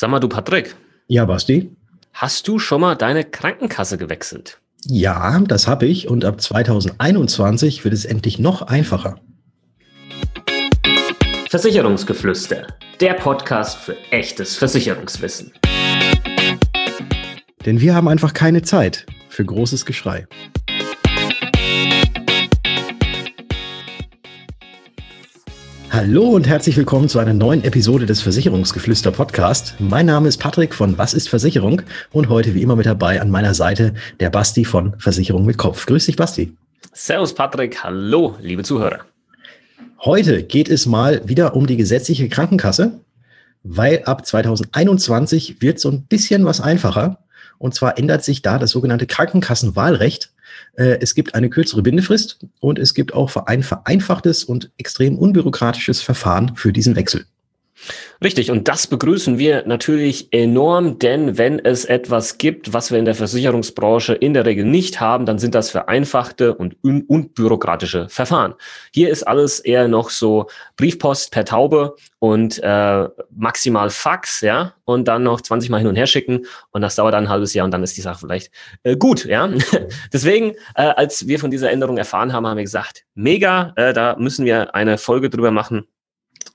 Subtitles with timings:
[0.00, 0.76] Sag mal, du Patrick.
[1.08, 1.76] Ja, Basti.
[2.14, 4.58] Hast du schon mal deine Krankenkasse gewechselt?
[4.86, 9.20] Ja, das habe ich und ab 2021 wird es endlich noch einfacher.
[11.50, 12.68] Versicherungsgeflüster,
[12.98, 15.52] der Podcast für echtes Versicherungswissen.
[17.66, 20.26] Denn wir haben einfach keine Zeit für großes Geschrei.
[25.92, 29.74] Hallo und herzlich willkommen zu einer neuen Episode des Versicherungsgeflüster Podcast.
[29.80, 31.82] Mein Name ist Patrick von Was ist Versicherung
[32.12, 35.86] und heute wie immer mit dabei an meiner Seite der Basti von Versicherung mit Kopf.
[35.86, 36.56] Grüß dich, Basti.
[36.92, 37.82] Servus, Patrick.
[37.82, 39.00] Hallo, liebe Zuhörer.
[40.04, 43.00] Heute geht es mal wieder um die gesetzliche Krankenkasse,
[43.64, 47.18] weil ab 2021 wird so ein bisschen was einfacher.
[47.58, 50.30] Und zwar ändert sich da das sogenannte Krankenkassenwahlrecht.
[50.74, 56.02] Äh, es gibt eine kürzere Bindefrist und es gibt auch ein vereinfachtes und extrem unbürokratisches
[56.02, 57.26] Verfahren für diesen Wechsel.
[58.22, 63.06] Richtig, und das begrüßen wir natürlich enorm, denn wenn es etwas gibt, was wir in
[63.06, 68.54] der Versicherungsbranche in der Regel nicht haben, dann sind das vereinfachte und unbürokratische Verfahren.
[68.92, 75.08] Hier ist alles eher noch so Briefpost per Taube und äh, maximal Fax, ja, und
[75.08, 77.64] dann noch 20 Mal hin und her schicken und das dauert dann ein halbes Jahr
[77.64, 79.48] und dann ist die Sache vielleicht äh, gut, ja.
[80.12, 84.16] Deswegen, äh, als wir von dieser Änderung erfahren haben, haben wir gesagt, mega, äh, da
[84.18, 85.86] müssen wir eine Folge drüber machen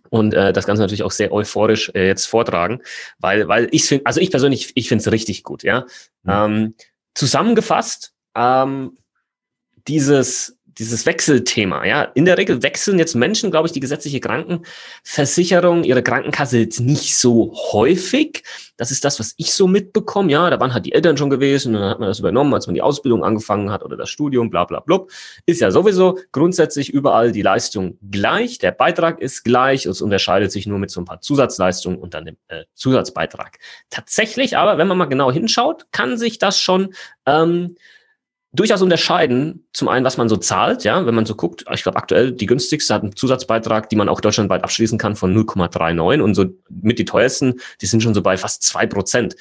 [0.09, 2.81] und äh, das Ganze natürlich auch sehr euphorisch äh, jetzt vortragen,
[3.19, 5.85] weil, weil ich finde, also ich persönlich, ich finde es richtig gut, ja.
[6.23, 6.31] Mhm.
[6.31, 6.75] Ähm,
[7.13, 8.97] zusammengefasst, ähm,
[9.87, 12.03] dieses dieses Wechselthema, ja.
[12.03, 17.17] In der Regel wechseln jetzt Menschen, glaube ich, die gesetzliche Krankenversicherung, ihre Krankenkasse jetzt nicht
[17.17, 18.43] so häufig.
[18.77, 20.31] Das ist das, was ich so mitbekomme.
[20.31, 22.67] Ja, da waren halt die Eltern schon gewesen und dann hat man das übernommen, als
[22.67, 25.05] man die Ausbildung angefangen hat oder das Studium, bla, bla, bla.
[25.45, 28.57] Ist ja sowieso grundsätzlich überall die Leistung gleich.
[28.57, 29.85] Der Beitrag ist gleich.
[29.85, 33.59] Es unterscheidet sich nur mit so ein paar Zusatzleistungen und dann dem äh, Zusatzbeitrag.
[33.89, 36.93] Tatsächlich aber, wenn man mal genau hinschaut, kann sich das schon,
[37.25, 37.75] ähm,
[38.55, 39.67] durchaus unterscheiden.
[39.73, 41.65] Zum einen, was man so zahlt, ja, wenn man so guckt.
[41.73, 45.35] Ich glaube, aktuell die günstigste hat einen Zusatzbeitrag, die man auch deutschlandweit abschließen kann von
[45.35, 49.35] 0,39 und so mit die teuersten, die sind schon so bei fast zwei Prozent.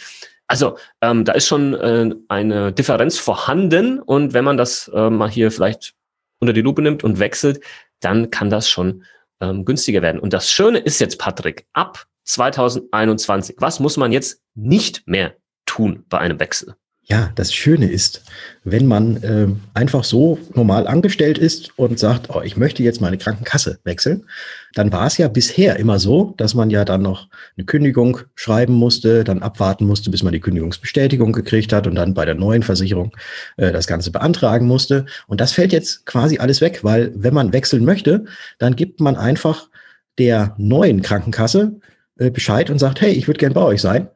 [0.47, 5.31] Also ähm, da ist schon äh, eine Differenz vorhanden und wenn man das äh, mal
[5.31, 5.95] hier vielleicht
[6.41, 7.61] unter die Lupe nimmt und wechselt,
[8.01, 9.05] dann kann das schon
[9.41, 10.21] ähm, günstiger werden.
[10.21, 15.35] Und das Schöne ist jetzt, Patrick, ab 2021, was muss man jetzt nicht mehr
[15.67, 16.75] tun bei einem Wechsel?
[17.07, 18.23] Ja, das Schöne ist,
[18.65, 23.19] wenn man äh, einfach so normal angestellt ist und sagt, oh, ich möchte jetzt meine
[23.19, 24.25] Krankenkasse wechseln,
[24.73, 27.29] dann war es ja bisher immer so, dass man ja dann noch
[27.59, 32.15] eine Kündigung schreiben musste, dann abwarten musste, bis man die Kündigungsbestätigung gekriegt hat und dann
[32.15, 33.15] bei der neuen Versicherung
[33.59, 35.05] äh, das Ganze beantragen musste.
[35.27, 38.25] Und das fällt jetzt quasi alles weg, weil wenn man wechseln möchte,
[38.59, 39.69] dann gibt man einfach
[40.17, 41.81] der neuen Krankenkasse
[42.17, 44.09] äh, Bescheid und sagt, hey, ich würde gern bei euch sein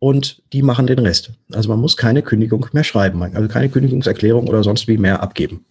[0.00, 1.30] und die machen den Rest.
[1.52, 5.64] Also man muss keine Kündigung mehr schreiben, also keine Kündigungserklärung oder sonst wie mehr abgeben.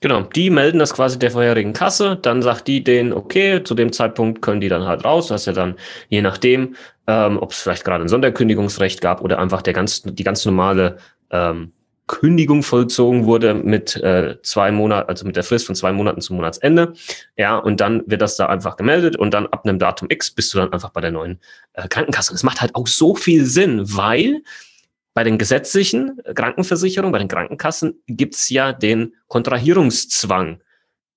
[0.00, 3.92] Genau, die melden das quasi der vorherigen Kasse, dann sagt die denen, okay, zu dem
[3.92, 5.28] Zeitpunkt können die dann halt raus.
[5.28, 5.76] Du hast ja dann,
[6.08, 6.74] je nachdem,
[7.06, 10.98] ähm, ob es vielleicht gerade ein Sonderkündigungsrecht gab oder einfach der ganz, die ganz normale
[11.30, 11.72] ähm,
[12.06, 16.36] Kündigung vollzogen wurde mit äh, zwei Monaten, also mit der Frist von zwei Monaten zum
[16.36, 16.92] Monatsende.
[17.36, 20.52] Ja, und dann wird das da einfach gemeldet und dann ab einem Datum X bist
[20.52, 21.40] du dann einfach bei der neuen
[21.72, 22.32] äh, Krankenkasse.
[22.32, 24.42] Das macht halt auch so viel Sinn, weil
[25.14, 30.60] bei den gesetzlichen Krankenversicherungen, bei den Krankenkassen gibt's ja den Kontrahierungszwang.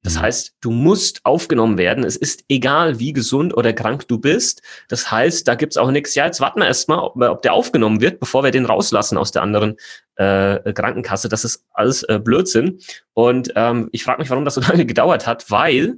[0.03, 0.21] Das mhm.
[0.21, 2.03] heißt, du musst aufgenommen werden.
[2.03, 4.61] Es ist egal, wie gesund oder krank du bist.
[4.87, 6.15] Das heißt, da gibt's auch nichts.
[6.15, 9.31] Ja, jetzt warten wir erstmal, ob, ob der aufgenommen wird, bevor wir den rauslassen aus
[9.31, 9.77] der anderen
[10.15, 11.29] äh, Krankenkasse.
[11.29, 12.79] Das ist alles äh, Blödsinn.
[13.13, 15.97] Und ähm, ich frage mich, warum das so lange gedauert hat, weil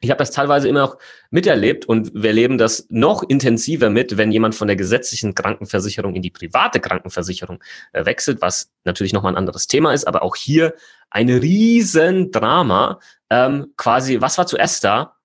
[0.00, 0.98] ich habe das teilweise immer noch
[1.30, 6.22] miterlebt und wir leben das noch intensiver mit, wenn jemand von der gesetzlichen Krankenversicherung in
[6.22, 7.62] die private Krankenversicherung
[7.92, 10.74] äh, wechselt, was natürlich nochmal ein anderes Thema ist, aber auch hier
[11.10, 13.00] ein Riesendrama.
[13.28, 15.16] Ähm, quasi, was war zuerst da?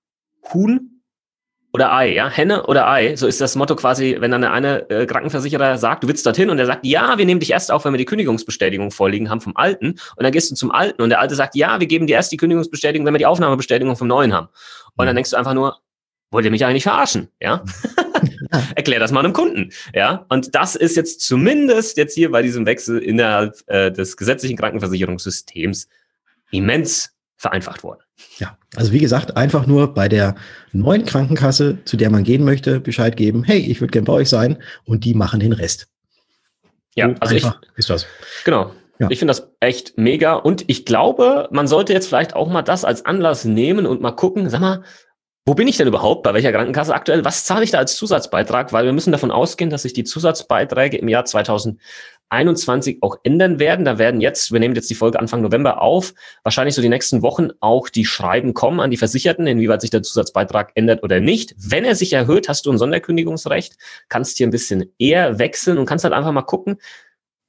[0.54, 0.95] Huhn
[1.76, 5.06] oder Ei, ja, Henne oder Ei, so ist das Motto quasi, wenn dann eine äh,
[5.06, 7.92] Krankenversicherer sagt, du willst dorthin und er sagt, ja, wir nehmen dich erst auf, wenn
[7.92, 11.20] wir die Kündigungsbestätigung vorliegen haben vom Alten und dann gehst du zum Alten und der
[11.20, 14.34] Alte sagt, ja, wir geben dir erst die Kündigungsbestätigung, wenn wir die Aufnahmebestätigung vom Neuen
[14.34, 14.48] haben.
[14.96, 15.18] Und dann mhm.
[15.18, 15.78] denkst du einfach nur,
[16.32, 17.62] wollt ihr mich eigentlich verarschen, ja?
[18.76, 20.26] Erklär das mal einem Kunden, ja?
[20.30, 25.90] Und das ist jetzt zumindest jetzt hier bei diesem Wechsel innerhalb äh, des gesetzlichen Krankenversicherungssystems
[26.52, 28.00] immens vereinfacht worden.
[28.38, 30.36] Ja, also wie gesagt, einfach nur bei der
[30.72, 34.30] neuen Krankenkasse, zu der man gehen möchte, Bescheid geben, hey, ich würde gern bei euch
[34.30, 35.88] sein und die machen den Rest.
[36.96, 38.08] Ja, so also einfach ich, ist das.
[38.46, 38.72] Genau.
[39.00, 39.10] Ja.
[39.10, 42.86] Ich finde das echt mega und ich glaube, man sollte jetzt vielleicht auch mal das
[42.86, 44.84] als Anlass nehmen und mal gucken, sag mal,
[45.46, 46.24] wo bin ich denn überhaupt?
[46.24, 47.24] Bei welcher Krankenkasse aktuell?
[47.24, 48.74] Was zahle ich da als Zusatzbeitrag?
[48.74, 53.86] Weil wir müssen davon ausgehen, dass sich die Zusatzbeiträge im Jahr 2021 auch ändern werden.
[53.86, 57.22] Da werden jetzt, wir nehmen jetzt die Folge Anfang November auf, wahrscheinlich so die nächsten
[57.22, 61.54] Wochen auch die Schreiben kommen an die Versicherten, inwieweit sich der Zusatzbeitrag ändert oder nicht.
[61.60, 63.78] Wenn er sich erhöht, hast du ein Sonderkündigungsrecht,
[64.10, 66.78] kannst hier ein bisschen eher wechseln und kannst halt einfach mal gucken,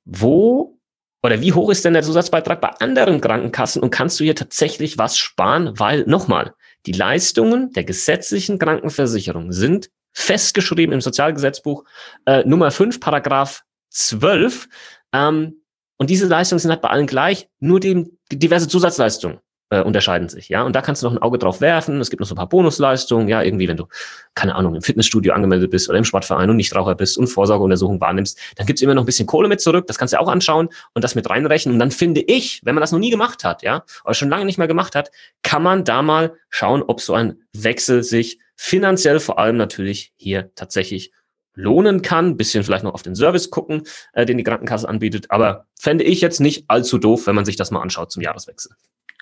[0.05, 0.79] wo
[1.23, 4.99] oder wie hoch ist denn der Zusatzbeitrag bei anderen Krankenkassen und kannst du hier tatsächlich
[4.99, 5.73] was sparen?
[5.77, 6.53] Weil nochmal,
[6.87, 11.85] die Leistungen der gesetzlichen Krankenversicherung sind festgeschrieben im Sozialgesetzbuch
[12.25, 14.69] äh, Nummer 5, Paragraph 12.
[15.13, 15.63] Ähm,
[15.99, 19.41] und diese Leistungen sind halt bei allen gleich, nur die, diverse Zusatzleistungen
[19.71, 20.63] äh, unterscheiden sich, ja.
[20.63, 22.01] Und da kannst du noch ein Auge drauf werfen.
[22.01, 23.87] Es gibt noch so ein paar Bonusleistungen, ja, irgendwie, wenn du,
[24.35, 28.39] keine Ahnung, im Fitnessstudio angemeldet bist oder im Sportverein und Nichtraucher bist und Vorsorgeuntersuchungen wahrnimmst,
[28.57, 29.87] dann gibt's immer noch ein bisschen Kohle mit zurück.
[29.87, 31.75] Das kannst du auch anschauen und das mit reinrechnen.
[31.75, 34.45] Und dann finde ich, wenn man das noch nie gemacht hat, ja, oder schon lange
[34.45, 35.11] nicht mehr gemacht hat,
[35.43, 40.51] kann man da mal schauen, ob so ein Wechsel sich finanziell vor allem natürlich hier
[40.55, 41.13] tatsächlich
[41.57, 42.37] lohnen kann.
[42.37, 43.83] Bisschen vielleicht noch auf den Service gucken,
[44.13, 45.31] äh, den die Krankenkasse anbietet.
[45.31, 48.73] Aber fände ich jetzt nicht allzu doof, wenn man sich das mal anschaut zum Jahreswechsel.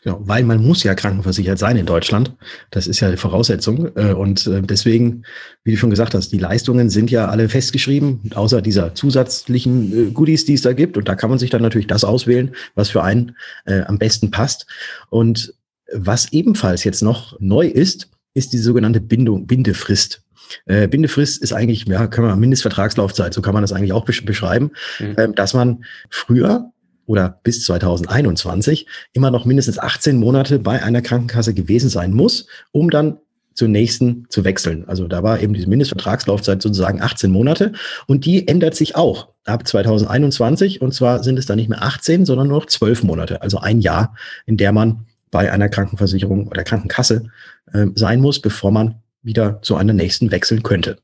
[0.04, 2.34] Genau, weil man muss ja krankenversichert sein in Deutschland.
[2.70, 3.90] Das ist ja die Voraussetzung.
[3.96, 5.24] Äh, und äh, deswegen,
[5.64, 10.10] wie du schon gesagt hast, die Leistungen sind ja alle festgeschrieben, außer dieser zusätzlichen äh,
[10.10, 10.98] Goodies, die es da gibt.
[10.98, 14.66] Und da kann man sich dann natürlich das auswählen, was für einen am besten passt.
[15.08, 15.54] Und
[15.92, 20.23] was ebenfalls jetzt noch neu ist, ist die sogenannte Bindung, Bindefrist.
[20.66, 24.70] Äh, Bindefrist ist eigentlich, ja, können wir Mindestvertragslaufzeit, so kann man das eigentlich auch beschreiben,
[24.98, 25.14] mhm.
[25.16, 26.70] äh, dass man früher
[27.06, 32.90] oder bis 2021 immer noch mindestens 18 Monate bei einer Krankenkasse gewesen sein muss, um
[32.90, 33.18] dann
[33.54, 34.84] zur nächsten zu wechseln.
[34.88, 37.72] Also da war eben diese Mindestvertragslaufzeit sozusagen 18 Monate
[38.06, 42.26] und die ändert sich auch ab 2021 und zwar sind es dann nicht mehr 18,
[42.26, 46.64] sondern nur noch 12 Monate, also ein Jahr, in der man bei einer Krankenversicherung oder
[46.64, 47.26] Krankenkasse
[47.72, 50.98] äh, sein muss, bevor man wieder zu einer nächsten wechseln könnte.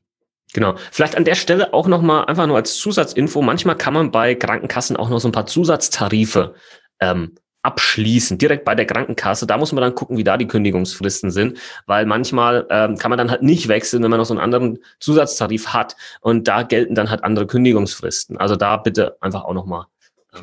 [0.53, 0.75] Genau.
[0.91, 3.41] Vielleicht an der Stelle auch nochmal einfach nur als Zusatzinfo.
[3.41, 6.55] Manchmal kann man bei Krankenkassen auch noch so ein paar Zusatztarife
[6.99, 9.47] ähm, abschließen, direkt bei der Krankenkasse.
[9.47, 13.17] Da muss man dann gucken, wie da die Kündigungsfristen sind, weil manchmal ähm, kann man
[13.17, 16.95] dann halt nicht wechseln, wenn man noch so einen anderen Zusatztarif hat und da gelten
[16.95, 18.37] dann halt andere Kündigungsfristen.
[18.37, 19.85] Also da bitte einfach auch nochmal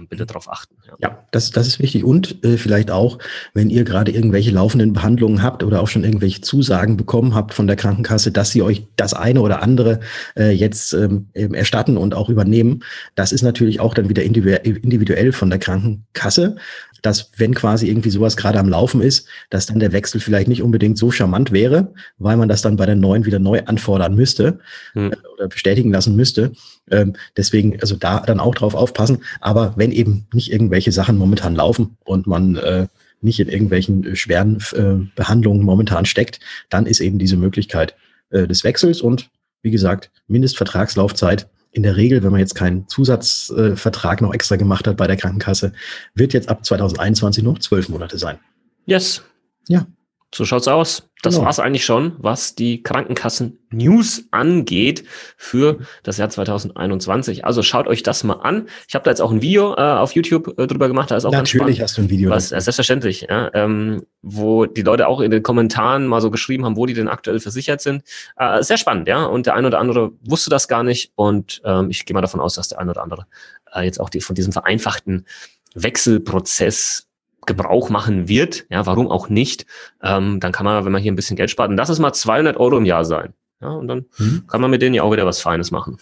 [0.08, 0.76] bitte darauf achten.
[0.86, 2.04] Ja, ja das, das ist wichtig.
[2.04, 3.18] Und äh, vielleicht auch,
[3.54, 7.66] wenn ihr gerade irgendwelche laufenden Behandlungen habt oder auch schon irgendwelche Zusagen bekommen habt von
[7.66, 10.00] der Krankenkasse, dass sie euch das eine oder andere
[10.36, 15.50] äh, jetzt ähm, erstatten und auch übernehmen, das ist natürlich auch dann wieder individuell von
[15.50, 16.56] der Krankenkasse
[17.02, 20.62] dass wenn quasi irgendwie sowas gerade am Laufen ist, dass dann der Wechsel vielleicht nicht
[20.62, 24.60] unbedingt so charmant wäre, weil man das dann bei der neuen wieder neu anfordern müsste
[24.92, 25.12] hm.
[25.12, 26.52] Äh, oder bestätigen lassen müsste.
[26.90, 29.18] Ähm, deswegen, also da dann auch drauf aufpassen.
[29.40, 32.86] Aber wenn eben nicht irgendwelche Sachen momentan laufen und man äh,
[33.20, 37.94] nicht in irgendwelchen äh, schweren äh, Behandlungen momentan steckt, dann ist eben diese Möglichkeit
[38.30, 39.30] äh, des Wechsels und
[39.62, 41.48] wie gesagt, Mindestvertragslaufzeit
[41.78, 45.72] in der Regel, wenn man jetzt keinen Zusatzvertrag noch extra gemacht hat bei der Krankenkasse,
[46.14, 48.40] wird jetzt ab 2021 noch zwölf Monate sein.
[48.84, 49.22] Yes.
[49.68, 49.86] Ja.
[50.34, 51.07] So schaut's aus.
[51.22, 51.46] Das genau.
[51.46, 55.04] war's eigentlich schon, was die Krankenkassen-News angeht
[55.36, 57.44] für das Jahr 2021.
[57.44, 58.68] Also schaut euch das mal an.
[58.86, 61.10] Ich habe da jetzt auch ein Video äh, auf YouTube äh, drüber gemacht.
[61.10, 62.30] Da ist auch Natürlich hast du ein Video.
[62.30, 66.64] Was, äh, selbstverständlich, ja, ähm, wo die Leute auch in den Kommentaren mal so geschrieben
[66.64, 68.04] haben, wo die denn aktuell versichert sind.
[68.36, 69.24] Äh, sehr spannend, ja.
[69.24, 71.12] Und der eine oder andere wusste das gar nicht.
[71.16, 73.26] Und ähm, ich gehe mal davon aus, dass der eine oder andere
[73.74, 75.26] äh, jetzt auch die, von diesem vereinfachten
[75.74, 77.07] Wechselprozess
[77.48, 79.66] Gebrauch machen wird, ja, warum auch nicht,
[80.02, 82.12] ähm, dann kann man, wenn man hier ein bisschen Geld spart, und das ist mal
[82.12, 84.44] 200 Euro im Jahr sein, ja, und dann mhm.
[84.46, 85.98] kann man mit denen ja auch wieder was Feines machen.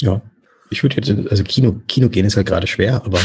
[0.00, 0.22] Ja,
[0.70, 3.18] ich würde jetzt, also Kino, Kino gehen ist halt gerade schwer, aber.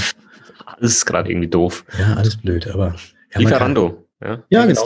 [0.66, 1.86] Alles ist gerade irgendwie doof.
[1.98, 2.96] Ja, alles blöd, aber.
[3.34, 4.06] Ja, Lieferando.
[4.22, 4.84] Ja, ja genau.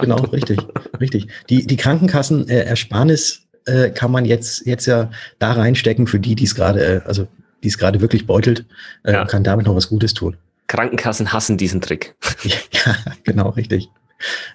[0.00, 0.60] Genau, richtig,
[1.00, 1.28] richtig.
[1.50, 6.34] Die, die Krankenkassen äh, Ersparnis äh, kann man jetzt, jetzt ja da reinstecken für die,
[6.34, 7.26] die es gerade, äh, also
[7.62, 8.66] die es gerade wirklich beutelt,
[9.02, 9.24] äh, ja.
[9.24, 10.36] kann damit noch was Gutes tun.
[10.66, 12.14] Krankenkassen hassen diesen Trick.
[12.44, 13.90] Ja, genau, richtig.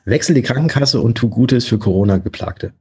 [0.06, 2.74] Wechsel die Krankenkasse und tu Gutes für Corona-Geplagte.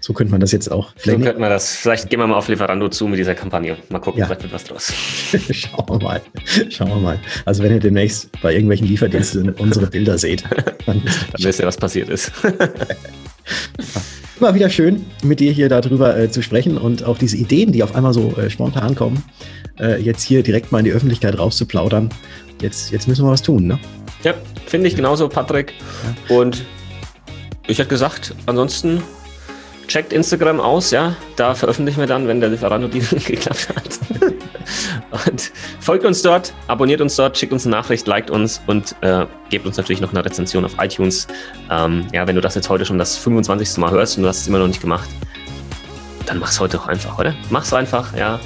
[0.00, 0.92] So könnte man das jetzt auch.
[0.96, 1.74] Vielleicht so könnte man das.
[1.74, 3.76] Vielleicht gehen wir mal auf Lieferando zu mit dieser Kampagne.
[3.88, 4.26] Mal gucken, ja.
[4.26, 4.92] vielleicht wird was draus.
[5.50, 6.22] Schauen wir mal.
[6.70, 7.18] Schauen wir mal.
[7.44, 10.44] Also wenn ihr demnächst bei irgendwelchen Lieferdiensten unsere Bilder seht,
[10.86, 12.30] dann, dann wisst ihr, was passiert ist.
[14.38, 17.82] Immer wieder schön, mit dir hier darüber äh, zu sprechen und auch diese Ideen, die
[17.82, 19.24] auf einmal so äh, spontan kommen,
[19.80, 22.10] äh, jetzt hier direkt mal in die Öffentlichkeit rauszuplaudern.
[22.60, 23.78] Jetzt, jetzt müssen wir was tun, ne?
[24.24, 24.34] Ja,
[24.66, 25.72] finde ich genauso, Patrick.
[26.28, 26.36] Ja.
[26.36, 26.66] Und
[27.66, 29.02] ich hätte gesagt, ansonsten
[29.86, 31.16] checkt Instagram aus, ja.
[31.36, 35.26] Da veröffentlichen wir dann, wenn der Lieferando-Deal geklappt hat.
[35.26, 39.26] Und folgt uns dort, abonniert uns dort, schickt uns eine Nachricht, liked uns und äh,
[39.50, 41.26] gebt uns natürlich noch eine Rezension auf iTunes.
[41.70, 43.78] Ähm, ja, wenn du das jetzt heute schon das 25.
[43.78, 45.08] Mal hörst und du hast es immer noch nicht gemacht,
[46.26, 47.34] dann mach's heute auch einfach, oder?
[47.50, 48.40] Mach's einfach, ja.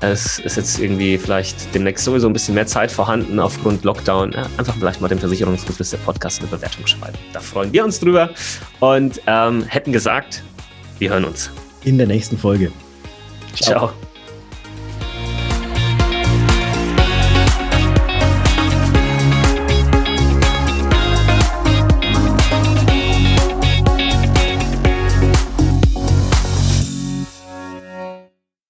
[0.00, 4.32] Es ist jetzt irgendwie vielleicht demnächst sowieso ein bisschen mehr Zeit vorhanden aufgrund Lockdown.
[4.32, 7.18] Ja, einfach vielleicht mal dem Versicherungsgeflüster Podcast eine Bewertung schreiben.
[7.32, 8.30] Da freuen wir uns drüber
[8.80, 10.42] und ähm, hätten gesagt,
[10.98, 11.50] wir hören uns.
[11.84, 12.72] In der nächsten Folge.
[13.54, 13.88] Ciao.
[13.88, 14.05] Ciao.